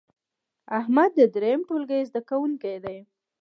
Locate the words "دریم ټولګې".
1.35-2.07